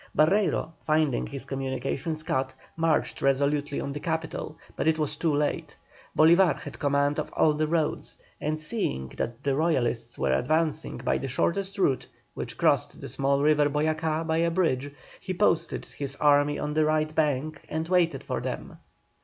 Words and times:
Barreiro, 0.17 0.71
finding 0.79 1.27
his 1.27 1.45
communications 1.45 2.23
cut, 2.23 2.55
marched 2.75 3.21
resolutely 3.21 3.79
on 3.79 3.93
the 3.93 3.99
capital; 3.99 4.57
but 4.75 4.87
it 4.87 4.97
was 4.97 5.15
too 5.15 5.31
late. 5.31 5.77
Bolívar 6.17 6.57
had 6.59 6.79
command 6.79 7.19
of 7.19 7.31
all 7.33 7.53
the 7.53 7.67
roads, 7.67 8.17
and 8.41 8.59
seeing 8.59 9.09
that 9.09 9.43
the 9.43 9.53
Royalists 9.53 10.17
were 10.17 10.33
advancing 10.33 10.97
by 10.97 11.19
the 11.19 11.27
shortest 11.27 11.77
route, 11.77 12.07
which 12.33 12.57
crosses 12.57 12.99
the 12.99 13.07
small 13.07 13.43
river 13.43 13.69
Boyacá 13.69 14.25
by 14.25 14.37
a 14.37 14.49
bridge, 14.49 14.91
he 15.19 15.35
posted 15.35 15.85
his 15.85 16.15
army 16.15 16.57
on 16.57 16.73
the 16.73 16.83
right 16.83 17.13
bank 17.13 17.61
and 17.69 17.87
waited 17.87 18.23
for 18.23 18.41
them. 18.41 18.79